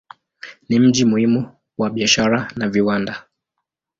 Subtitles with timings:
[0.69, 3.25] Ni mji muhimu wa biashara na viwanda.